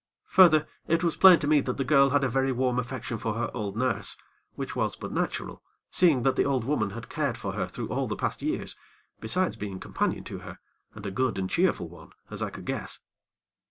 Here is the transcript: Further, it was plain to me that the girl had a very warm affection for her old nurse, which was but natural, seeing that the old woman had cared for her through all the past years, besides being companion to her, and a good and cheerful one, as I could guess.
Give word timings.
Further, 0.29 0.65
it 0.87 1.03
was 1.03 1.15
plain 1.15 1.37
to 1.37 1.47
me 1.47 1.61
that 1.61 1.77
the 1.77 1.83
girl 1.83 2.09
had 2.09 2.23
a 2.23 2.27
very 2.27 2.51
warm 2.51 2.79
affection 2.79 3.19
for 3.19 3.35
her 3.35 3.51
old 3.53 3.77
nurse, 3.77 4.17
which 4.55 4.75
was 4.75 4.95
but 4.95 5.11
natural, 5.11 5.61
seeing 5.91 6.23
that 6.23 6.35
the 6.35 6.43
old 6.43 6.63
woman 6.63 6.89
had 6.89 7.07
cared 7.07 7.37
for 7.37 7.51
her 7.53 7.67
through 7.67 7.89
all 7.89 8.07
the 8.07 8.15
past 8.15 8.41
years, 8.41 8.75
besides 9.19 9.57
being 9.57 9.79
companion 9.79 10.23
to 10.23 10.39
her, 10.39 10.57
and 10.95 11.05
a 11.05 11.11
good 11.11 11.37
and 11.37 11.51
cheerful 11.51 11.87
one, 11.87 12.13
as 12.31 12.41
I 12.41 12.49
could 12.49 12.65
guess. 12.65 13.01